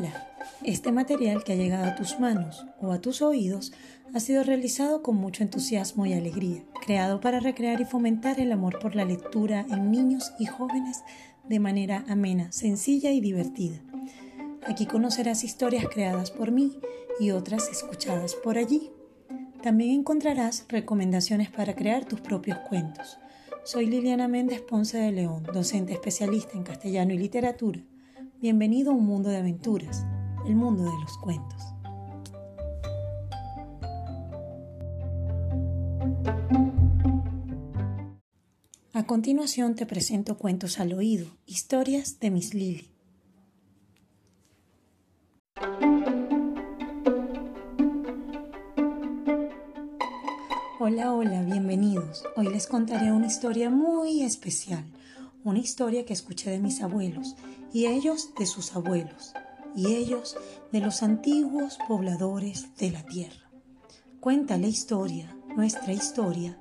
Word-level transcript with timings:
Hola, 0.00 0.26
este 0.64 0.92
material 0.92 1.44
que 1.44 1.52
ha 1.52 1.56
llegado 1.56 1.84
a 1.84 1.94
tus 1.94 2.18
manos 2.18 2.64
o 2.80 2.90
a 2.90 3.02
tus 3.02 3.20
oídos 3.20 3.74
ha 4.14 4.20
sido 4.20 4.42
realizado 4.42 5.02
con 5.02 5.16
mucho 5.16 5.42
entusiasmo 5.42 6.06
y 6.06 6.14
alegría, 6.14 6.62
creado 6.86 7.20
para 7.20 7.38
recrear 7.38 7.82
y 7.82 7.84
fomentar 7.84 8.40
el 8.40 8.50
amor 8.50 8.78
por 8.78 8.96
la 8.96 9.04
lectura 9.04 9.66
en 9.68 9.90
niños 9.90 10.32
y 10.38 10.46
jóvenes 10.46 11.02
de 11.46 11.60
manera 11.60 12.06
amena, 12.08 12.50
sencilla 12.50 13.10
y 13.10 13.20
divertida. 13.20 13.76
Aquí 14.64 14.86
conocerás 14.86 15.44
historias 15.44 15.84
creadas 15.92 16.30
por 16.30 16.50
mí 16.50 16.80
y 17.20 17.32
otras 17.32 17.68
escuchadas 17.68 18.34
por 18.36 18.56
allí. 18.56 18.90
También 19.62 19.90
encontrarás 19.90 20.64
recomendaciones 20.70 21.50
para 21.50 21.74
crear 21.74 22.06
tus 22.06 22.22
propios 22.22 22.56
cuentos. 22.70 23.18
Soy 23.64 23.84
Liliana 23.84 24.28
Méndez 24.28 24.62
Ponce 24.62 24.96
de 24.96 25.12
León, 25.12 25.42
docente 25.52 25.92
especialista 25.92 26.56
en 26.56 26.62
castellano 26.62 27.12
y 27.12 27.18
literatura. 27.18 27.82
Bienvenido 28.40 28.92
a 28.92 28.94
un 28.94 29.04
mundo 29.04 29.28
de 29.28 29.36
aventuras, 29.36 30.06
el 30.46 30.56
mundo 30.56 30.84
de 30.84 30.98
los 30.98 31.18
cuentos. 31.18 31.62
A 38.94 39.04
continuación 39.04 39.74
te 39.74 39.84
presento 39.84 40.38
cuentos 40.38 40.80
al 40.80 40.94
oído, 40.94 41.26
historias 41.44 42.18
de 42.18 42.30
Miss 42.30 42.54
Lily. 42.54 42.90
Hola, 50.78 51.12
hola, 51.12 51.42
bienvenidos. 51.42 52.24
Hoy 52.36 52.48
les 52.48 52.66
contaré 52.66 53.12
una 53.12 53.26
historia 53.26 53.68
muy 53.68 54.22
especial, 54.22 54.86
una 55.44 55.58
historia 55.58 56.06
que 56.06 56.14
escuché 56.14 56.48
de 56.48 56.58
mis 56.58 56.80
abuelos 56.80 57.36
y 57.72 57.86
ellos 57.86 58.30
de 58.38 58.46
sus 58.46 58.74
abuelos 58.74 59.32
y 59.74 59.94
ellos 59.94 60.36
de 60.72 60.80
los 60.80 61.02
antiguos 61.02 61.78
pobladores 61.88 62.74
de 62.76 62.90
la 62.90 63.04
tierra. 63.04 63.50
Cuenta 64.20 64.58
la 64.58 64.66
historia, 64.66 65.36
nuestra 65.56 65.92
historia, 65.92 66.58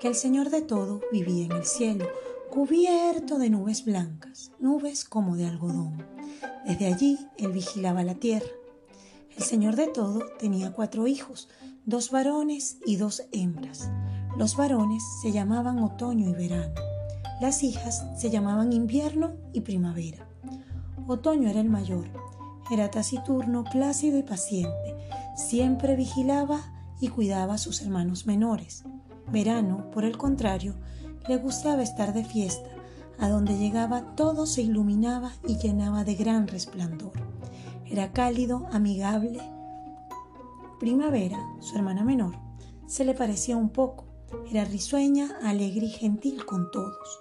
que 0.00 0.08
el 0.08 0.14
Señor 0.14 0.50
de 0.50 0.62
todo 0.62 1.00
vivía 1.12 1.46
en 1.46 1.52
el 1.52 1.64
cielo, 1.64 2.06
cubierto 2.50 3.38
de 3.38 3.50
nubes 3.50 3.84
blancas, 3.84 4.52
nubes 4.58 5.04
como 5.04 5.36
de 5.36 5.46
algodón. 5.46 6.04
Desde 6.66 6.86
allí 6.86 7.18
él 7.38 7.52
vigilaba 7.52 8.02
la 8.02 8.14
tierra. 8.14 8.50
El 9.36 9.42
Señor 9.42 9.76
de 9.76 9.86
todo 9.86 10.26
tenía 10.38 10.72
cuatro 10.72 11.06
hijos, 11.06 11.48
dos 11.86 12.10
varones 12.10 12.78
y 12.84 12.96
dos 12.96 13.22
hembras. 13.32 13.90
Los 14.36 14.56
varones 14.56 15.02
se 15.22 15.32
llamaban 15.32 15.78
otoño 15.78 16.28
y 16.28 16.32
verano. 16.32 16.74
Las 17.40 17.62
hijas 17.62 18.04
se 18.16 18.30
llamaban 18.30 18.72
invierno 18.72 19.34
y 19.52 19.62
primavera. 19.62 20.31
Otoño 21.06 21.48
era 21.48 21.60
el 21.60 21.68
mayor. 21.68 22.04
Era 22.70 22.90
taciturno, 22.90 23.64
plácido 23.64 24.18
y 24.18 24.22
paciente. 24.22 24.96
Siempre 25.36 25.96
vigilaba 25.96 26.60
y 27.00 27.08
cuidaba 27.08 27.54
a 27.54 27.58
sus 27.58 27.82
hermanos 27.82 28.26
menores. 28.26 28.84
Verano, 29.30 29.90
por 29.90 30.04
el 30.04 30.16
contrario, 30.16 30.74
le 31.28 31.36
gustaba 31.36 31.82
estar 31.82 32.12
de 32.12 32.24
fiesta. 32.24 32.70
A 33.18 33.28
donde 33.28 33.58
llegaba 33.58 34.14
todo 34.16 34.46
se 34.46 34.62
iluminaba 34.62 35.32
y 35.46 35.56
llenaba 35.58 36.04
de 36.04 36.14
gran 36.14 36.48
resplandor. 36.48 37.12
Era 37.84 38.12
cálido, 38.12 38.66
amigable, 38.72 39.40
Primavera, 40.82 41.38
su 41.60 41.76
hermana 41.76 42.02
menor, 42.02 42.34
se 42.88 43.04
le 43.04 43.14
parecía 43.14 43.56
un 43.56 43.68
poco. 43.68 44.04
Era 44.50 44.64
risueña, 44.64 45.38
alegre 45.40 45.86
y 45.86 45.90
gentil 45.90 46.44
con 46.44 46.72
todos. 46.72 47.20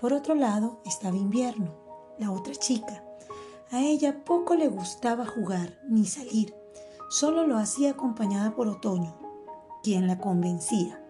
Por 0.00 0.14
otro 0.14 0.34
lado 0.34 0.80
estaba 0.86 1.14
invierno, 1.14 1.74
la 2.18 2.32
otra 2.32 2.54
chica. 2.54 3.04
A 3.72 3.80
ella 3.80 4.24
poco 4.24 4.54
le 4.54 4.68
gustaba 4.68 5.26
jugar 5.26 5.76
ni 5.88 6.06
salir. 6.06 6.54
Solo 7.10 7.46
lo 7.46 7.58
hacía 7.58 7.90
acompañada 7.90 8.54
por 8.54 8.68
Otoño, 8.68 9.14
quien 9.82 10.06
la 10.06 10.18
convencía. 10.18 11.02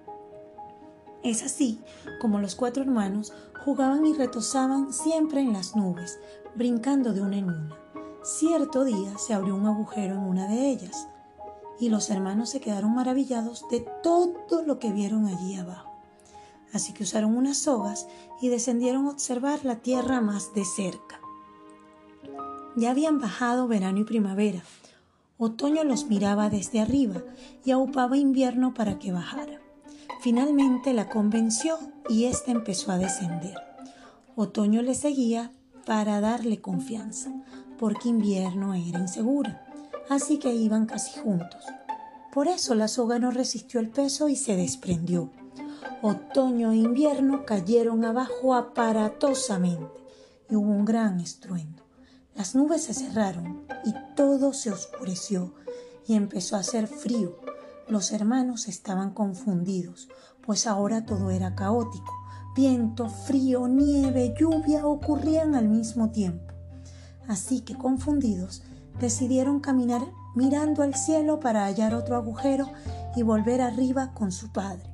Es 1.23 1.43
así 1.43 1.83
como 2.21 2.39
los 2.39 2.55
cuatro 2.55 2.83
hermanos 2.83 3.35
jugaban 3.63 4.07
y 4.07 4.15
retozaban 4.15 4.93
siempre 4.93 5.41
en 5.41 5.53
las 5.53 5.77
nubes, 5.77 6.19
brincando 6.55 7.13
de 7.13 7.21
una 7.21 7.37
en 7.37 7.45
una. 7.45 7.77
Cierto 8.23 8.85
día 8.85 9.19
se 9.19 9.35
abrió 9.35 9.55
un 9.55 9.67
agujero 9.67 10.15
en 10.15 10.21
una 10.21 10.49
de 10.49 10.71
ellas 10.71 11.09
y 11.79 11.91
los 11.91 12.09
hermanos 12.09 12.49
se 12.49 12.61
quedaron 12.61 12.95
maravillados 12.95 13.67
de 13.71 13.81
todo 14.03 14.63
lo 14.63 14.79
que 14.79 14.93
vieron 14.93 15.27
allí 15.27 15.57
abajo. 15.57 15.93
Así 16.73 16.95
que 16.95 17.03
usaron 17.03 17.37
unas 17.37 17.59
sogas 17.59 18.09
y 18.41 18.49
descendieron 18.49 19.07
a 19.07 19.11
observar 19.11 19.65
la 19.65 19.77
tierra 19.77 20.21
más 20.23 20.55
de 20.55 20.65
cerca. 20.65 21.21
Ya 22.77 22.91
habían 22.91 23.19
bajado 23.19 23.67
verano 23.67 23.99
y 23.99 24.05
primavera. 24.05 24.63
Otoño 25.39 25.83
los 25.85 26.07
miraba 26.07 26.49
desde 26.49 26.81
arriba 26.81 27.23
y 27.65 27.73
aupaba 27.73 28.17
invierno 28.17 28.75
para 28.75 28.99
que 28.99 29.13
bajara. 29.13 29.61
Finalmente 30.21 30.93
la 30.93 31.09
convenció 31.09 31.79
y 32.09 32.25
ésta 32.25 32.53
empezó 32.53 32.93
a 32.93 32.99
descender. 32.99 33.57
Otoño 34.37 34.83
le 34.83 34.95
seguía 34.95 35.51
para 35.85 36.21
darle 36.21 36.61
confianza, 36.61 37.33
porque 37.79 38.09
invierno 38.09 38.75
era 38.75 38.99
insegura 38.99 39.67
así 40.09 40.39
que 40.39 40.55
iban 40.55 40.87
casi 40.87 41.19
juntos. 41.21 41.65
Por 42.33 42.49
eso 42.49 42.75
la 42.75 42.89
soga 42.89 43.19
no 43.19 43.31
resistió 43.31 43.81
el 43.81 43.89
peso 43.89 44.29
y 44.29 44.37
se 44.37 44.57
desprendió. 44.57 45.31
Otoño 46.03 46.73
e 46.73 46.77
invierno 46.77 47.45
cayeron 47.47 48.05
abajo 48.05 48.55
aparatosamente 48.55 49.87
y 50.51 50.57
hubo 50.57 50.71
un 50.71 50.85
gran 50.85 51.21
estruendo. 51.21 51.86
Las 52.37 52.55
nubes 52.55 52.85
se 52.85 52.93
cerraron 52.93 53.67
y 53.85 53.95
todo 54.15 54.53
se 54.53 54.71
oscureció 54.71 55.55
y 56.07 56.15
empezó 56.15 56.57
a 56.57 56.61
hacer 56.61 56.87
frío. 56.87 57.39
Los 57.89 58.13
hermanos 58.13 58.69
estaban 58.69 59.15
confundidos, 59.15 60.09
pues 60.45 60.67
ahora 60.67 61.07
todo 61.07 61.31
era 61.31 61.55
caótico. 61.55 62.13
Viento, 62.55 63.09
frío, 63.09 63.69
nieve, 63.69 64.35
lluvia 64.39 64.87
ocurrían 64.87 65.55
al 65.55 65.69
mismo 65.69 66.11
tiempo. 66.11 66.53
Así 67.27 67.61
que 67.61 67.75
confundidos 67.75 68.63
decidieron 69.01 69.61
caminar 69.61 70.03
mirando 70.35 70.83
al 70.83 70.95
cielo 70.95 71.41
para 71.41 71.65
hallar 71.65 71.95
otro 71.95 72.17
agujero 72.17 72.69
y 73.15 73.23
volver 73.23 73.63
arriba 73.63 74.13
con 74.13 74.31
su 74.31 74.53
padre. 74.53 74.91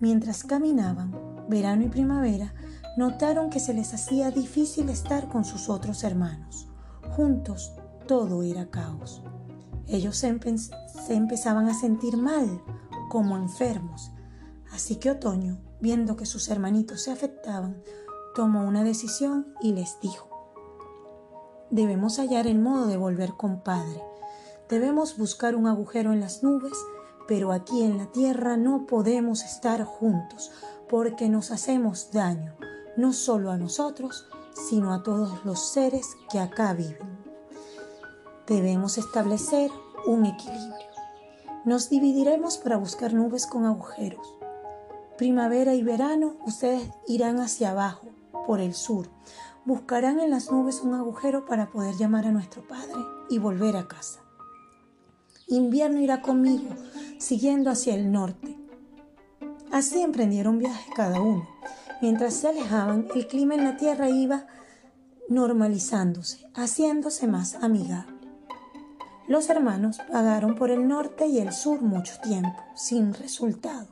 Mientras 0.00 0.44
caminaban, 0.44 1.14
verano 1.48 1.84
y 1.84 1.88
primavera, 1.88 2.52
notaron 2.98 3.48
que 3.48 3.60
se 3.60 3.74
les 3.74 3.94
hacía 3.94 4.32
difícil 4.32 4.88
estar 4.88 5.28
con 5.28 5.44
sus 5.44 5.68
otros 5.68 6.02
hermanos. 6.02 6.66
Juntos 7.14 7.72
todo 8.08 8.42
era 8.42 8.70
caos. 8.70 9.22
Ellos 9.86 10.16
se, 10.16 10.26
empezaban 10.26 11.68
a 11.68 11.74
sentir 11.74 12.16
mal, 12.16 12.60
como 13.08 13.36
enfermos. 13.36 14.10
Así 14.72 14.96
que 14.96 15.12
Otoño, 15.12 15.60
viendo 15.80 16.16
que 16.16 16.26
sus 16.26 16.48
hermanitos 16.48 17.04
se 17.04 17.12
afectaban, 17.12 17.80
tomó 18.34 18.66
una 18.66 18.82
decisión 18.82 19.54
y 19.62 19.74
les 19.74 20.00
dijo, 20.02 20.28
Debemos 21.70 22.18
hallar 22.18 22.48
el 22.48 22.58
modo 22.58 22.88
de 22.88 22.96
volver 22.96 23.34
compadre. 23.34 24.02
Debemos 24.68 25.16
buscar 25.16 25.54
un 25.54 25.68
agujero 25.68 26.12
en 26.12 26.18
las 26.18 26.42
nubes, 26.42 26.76
pero 27.28 27.52
aquí 27.52 27.84
en 27.84 27.96
la 27.96 28.06
tierra 28.06 28.56
no 28.56 28.88
podemos 28.88 29.44
estar 29.44 29.84
juntos 29.84 30.50
porque 30.88 31.28
nos 31.28 31.52
hacemos 31.52 32.10
daño, 32.10 32.56
no 32.98 33.12
solo 33.12 33.52
a 33.52 33.56
nosotros, 33.56 34.26
sino 34.68 34.92
a 34.92 35.04
todos 35.04 35.44
los 35.44 35.60
seres 35.70 36.16
que 36.30 36.40
acá 36.40 36.74
viven. 36.74 37.18
Debemos 38.46 38.98
establecer 38.98 39.70
un 40.04 40.26
equilibrio. 40.26 40.88
Nos 41.64 41.90
dividiremos 41.90 42.58
para 42.58 42.76
buscar 42.76 43.14
nubes 43.14 43.46
con 43.46 43.64
agujeros. 43.66 44.26
Primavera 45.16 45.74
y 45.74 45.82
verano 45.82 46.36
ustedes 46.44 46.90
irán 47.06 47.38
hacia 47.38 47.70
abajo, 47.70 48.08
por 48.46 48.60
el 48.60 48.74
sur, 48.74 49.08
buscarán 49.64 50.18
en 50.18 50.30
las 50.30 50.50
nubes 50.50 50.80
un 50.80 50.94
agujero 50.94 51.46
para 51.46 51.70
poder 51.70 51.94
llamar 51.96 52.26
a 52.26 52.32
nuestro 52.32 52.66
Padre 52.66 53.00
y 53.30 53.38
volver 53.38 53.76
a 53.76 53.86
casa. 53.86 54.20
Invierno 55.46 56.00
irá 56.00 56.20
conmigo, 56.20 56.74
siguiendo 57.18 57.70
hacia 57.70 57.94
el 57.94 58.10
norte. 58.10 58.58
Así 59.70 60.00
emprendieron 60.00 60.58
viaje 60.58 60.90
cada 60.96 61.20
uno. 61.20 61.46
Mientras 62.00 62.34
se 62.34 62.48
alejaban, 62.48 63.08
el 63.14 63.26
clima 63.26 63.54
en 63.54 63.64
la 63.64 63.76
tierra 63.76 64.08
iba 64.08 64.46
normalizándose, 65.28 66.46
haciéndose 66.54 67.26
más 67.26 67.56
amigable. 67.56 68.16
Los 69.26 69.50
hermanos 69.50 69.98
pagaron 70.10 70.54
por 70.54 70.70
el 70.70 70.88
norte 70.88 71.26
y 71.26 71.38
el 71.38 71.52
sur 71.52 71.82
mucho 71.82 72.14
tiempo, 72.22 72.62
sin 72.74 73.12
resultado. 73.12 73.88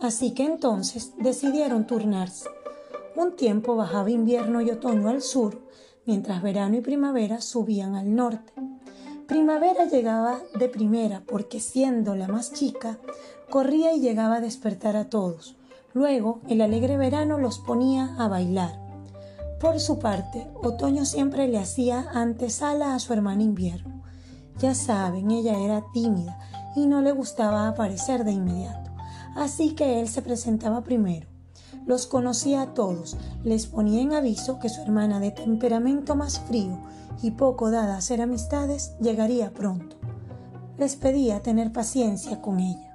Así 0.00 0.34
que 0.34 0.44
entonces 0.44 1.12
decidieron 1.18 1.86
turnarse 1.86 2.48
un 3.16 3.36
tiempo 3.36 3.76
bajaba 3.76 4.10
invierno 4.10 4.60
y 4.60 4.70
otoño 4.70 5.08
al 5.08 5.22
sur, 5.22 5.62
mientras 6.04 6.42
verano 6.42 6.76
y 6.76 6.80
primavera 6.80 7.40
subían 7.40 7.94
al 7.94 8.14
norte. 8.14 8.52
Primavera 9.28 9.84
llegaba 9.84 10.40
de 10.58 10.68
primera 10.68 11.22
porque 11.24 11.60
siendo 11.60 12.16
la 12.16 12.26
más 12.26 12.52
chica, 12.52 12.98
corría 13.50 13.92
y 13.92 14.00
llegaba 14.00 14.36
a 14.36 14.40
despertar 14.40 14.96
a 14.96 15.08
todos. 15.08 15.56
Luego 15.94 16.40
el 16.48 16.60
alegre 16.60 16.96
verano 16.96 17.38
los 17.38 17.60
ponía 17.60 18.16
a 18.18 18.26
bailar. 18.26 18.84
Por 19.60 19.78
su 19.78 20.00
parte, 20.00 20.50
Otoño 20.62 21.04
siempre 21.04 21.46
le 21.46 21.58
hacía 21.58 22.06
antesala 22.12 22.96
a 22.96 22.98
su 22.98 23.12
hermana 23.12 23.44
Invierno. 23.44 24.02
Ya 24.58 24.74
saben, 24.74 25.30
ella 25.30 25.58
era 25.60 25.84
tímida 25.92 26.38
y 26.74 26.86
no 26.86 27.00
le 27.00 27.12
gustaba 27.12 27.68
aparecer 27.68 28.24
de 28.24 28.32
inmediato, 28.32 28.90
así 29.36 29.74
que 29.74 30.00
él 30.00 30.08
se 30.08 30.20
presentaba 30.20 30.82
primero. 30.82 31.28
Los 31.86 32.06
conocía 32.06 32.62
a 32.62 32.74
todos, 32.74 33.16
les 33.44 33.66
ponía 33.66 34.02
en 34.02 34.14
aviso 34.14 34.58
que 34.58 34.68
su 34.68 34.80
hermana 34.82 35.20
de 35.20 35.30
temperamento 35.30 36.16
más 36.16 36.40
frío 36.40 36.78
y 37.22 37.32
poco 37.32 37.70
dada 37.70 37.94
a 37.94 37.98
hacer 37.98 38.20
amistades 38.20 38.96
llegaría 39.00 39.52
pronto. 39.52 39.96
Les 40.76 40.96
pedía 40.96 41.40
tener 41.40 41.72
paciencia 41.72 42.42
con 42.42 42.58
ella. 42.58 42.93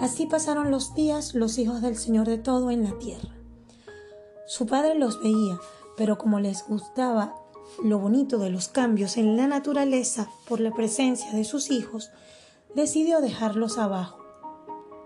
Así 0.00 0.26
pasaron 0.26 0.70
los 0.70 0.94
días 0.94 1.34
los 1.34 1.58
hijos 1.58 1.80
del 1.80 1.96
Señor 1.96 2.26
de 2.26 2.38
todo 2.38 2.70
en 2.70 2.84
la 2.84 2.98
tierra. 2.98 3.30
Su 4.46 4.66
padre 4.66 4.94
los 4.94 5.22
veía, 5.22 5.58
pero 5.96 6.18
como 6.18 6.40
les 6.40 6.66
gustaba 6.66 7.34
lo 7.82 7.98
bonito 7.98 8.38
de 8.38 8.50
los 8.50 8.68
cambios 8.68 9.16
en 9.16 9.36
la 9.36 9.46
naturaleza 9.46 10.28
por 10.48 10.60
la 10.60 10.72
presencia 10.72 11.32
de 11.32 11.44
sus 11.44 11.70
hijos, 11.70 12.10
decidió 12.74 13.20
dejarlos 13.20 13.78
abajo. 13.78 14.18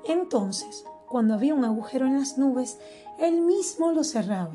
Entonces, 0.07 0.85
cuando 1.07 1.35
había 1.35 1.55
un 1.55 1.65
agujero 1.65 2.07
en 2.07 2.19
las 2.19 2.39
nubes, 2.39 2.79
él 3.19 3.41
mismo 3.43 3.93
lo 3.93 4.05
cerraba 4.05 4.55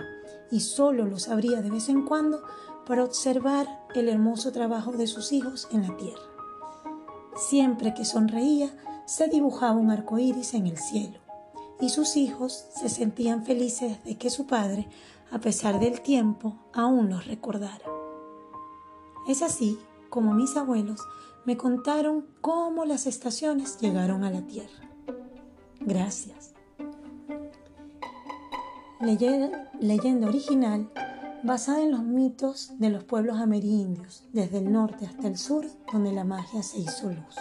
y 0.51 0.59
solo 0.59 1.05
los 1.05 1.29
abría 1.29 1.61
de 1.61 1.69
vez 1.69 1.89
en 1.89 2.05
cuando 2.05 2.43
para 2.85 3.03
observar 3.03 3.67
el 3.95 4.09
hermoso 4.09 4.51
trabajo 4.51 4.91
de 4.91 5.07
sus 5.07 5.31
hijos 5.31 5.67
en 5.71 5.87
la 5.87 5.95
tierra. 5.97 6.21
Siempre 7.35 7.93
que 7.93 8.05
sonreía, 8.05 8.71
se 9.05 9.27
dibujaba 9.27 9.79
un 9.79 9.91
arco 9.91 10.17
iris 10.17 10.53
en 10.53 10.67
el 10.67 10.77
cielo, 10.77 11.19
y 11.79 11.89
sus 11.89 12.15
hijos 12.15 12.65
se 12.75 12.89
sentían 12.89 13.43
felices 13.43 14.03
de 14.03 14.17
que 14.17 14.29
su 14.29 14.45
padre, 14.45 14.87
a 15.31 15.39
pesar 15.39 15.79
del 15.79 16.01
tiempo, 16.01 16.55
aún 16.73 17.09
los 17.09 17.27
recordara. 17.27 17.85
Es 19.27 19.41
así 19.41 19.79
como 20.09 20.33
mis 20.33 20.55
abuelos 20.55 20.99
me 21.45 21.57
contaron 21.57 22.25
cómo 22.41 22.85
las 22.85 23.05
estaciones 23.05 23.79
llegaron 23.79 24.23
a 24.23 24.31
la 24.31 24.41
Tierra. 24.41 24.89
Gracias. 25.81 26.53
Leyenda, 29.01 30.27
original 30.27 30.89
basada 31.43 31.81
en 31.81 31.91
los 31.91 32.03
mitos 32.03 32.71
de 32.79 32.89
los 32.89 33.03
pueblos 33.03 33.37
amerindios, 33.37 34.23
desde 34.31 34.59
el 34.59 34.71
norte 34.71 35.05
hasta 35.05 35.27
el 35.27 35.37
sur, 35.37 35.65
donde 35.91 36.13
la 36.13 36.23
magia 36.23 36.63
se 36.63 36.79
hizo 36.79 37.09
luz. 37.09 37.35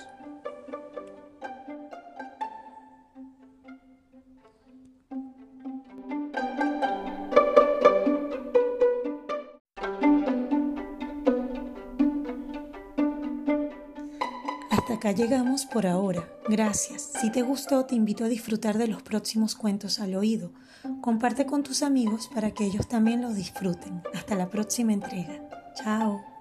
Llegamos 15.12 15.66
por 15.66 15.86
ahora. 15.86 16.28
Gracias. 16.48 17.10
Si 17.20 17.30
te 17.30 17.42
gustó, 17.42 17.84
te 17.84 17.94
invito 17.94 18.24
a 18.24 18.28
disfrutar 18.28 18.78
de 18.78 18.88
los 18.88 19.02
próximos 19.02 19.54
cuentos 19.54 20.00
al 20.00 20.14
oído. 20.14 20.52
Comparte 21.00 21.46
con 21.46 21.62
tus 21.62 21.82
amigos 21.82 22.28
para 22.34 22.50
que 22.50 22.64
ellos 22.64 22.88
también 22.88 23.22
los 23.22 23.36
disfruten. 23.36 24.02
Hasta 24.14 24.34
la 24.34 24.48
próxima 24.48 24.92
entrega. 24.92 25.40
Chao. 25.74 26.31